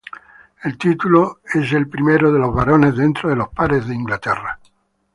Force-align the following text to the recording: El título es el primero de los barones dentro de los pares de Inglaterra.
El 0.63 0.79
título 0.79 1.41
es 1.53 1.73
el 1.73 1.87
primero 1.87 2.31
de 2.31 2.39
los 2.39 2.51
barones 2.55 2.95
dentro 2.97 3.29
de 3.29 3.35
los 3.35 3.49
pares 3.49 3.85
de 3.85 3.93
Inglaterra. 3.93 4.59